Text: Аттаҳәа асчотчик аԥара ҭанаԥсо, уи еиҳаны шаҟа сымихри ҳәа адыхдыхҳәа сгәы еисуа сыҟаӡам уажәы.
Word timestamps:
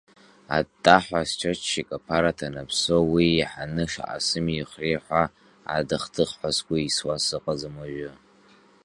Аттаҳәа 0.57 1.19
асчотчик 1.21 1.87
аԥара 1.97 2.37
ҭанаԥсо, 2.37 2.97
уи 3.11 3.25
еиҳаны 3.33 3.83
шаҟа 3.91 4.17
сымихри 4.25 4.93
ҳәа 5.03 5.23
адыхдыхҳәа 5.75 6.49
сгәы 6.57 6.75
еисуа 6.79 7.15
сыҟаӡам 7.25 7.75
уажәы. 7.79 8.11